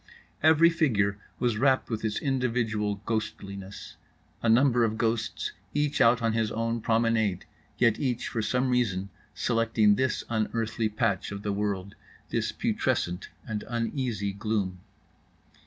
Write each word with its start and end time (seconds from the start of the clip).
Every 0.41 0.71
figure 0.71 1.19
was 1.37 1.59
wrapped 1.59 1.91
with 1.91 2.03
its 2.03 2.17
individual 2.19 3.03
ghostliness; 3.05 3.97
a 4.41 4.49
number 4.49 4.83
of 4.83 4.97
ghosts 4.97 5.51
each 5.75 6.01
out 6.01 6.23
on 6.23 6.33
his 6.33 6.51
own 6.51 6.81
promenade, 6.81 7.45
yet 7.77 7.99
each 7.99 8.27
for 8.27 8.41
some 8.41 8.69
reason 8.71 9.09
selecting 9.35 9.93
this 9.97 10.23
unearthly 10.27 10.89
patch 10.89 11.31
of 11.31 11.43
the 11.43 11.53
world, 11.53 11.93
this 12.29 12.51
putrescent 12.51 13.29
and 13.47 13.63
uneasy 13.67 14.33
gloom. 14.33 14.79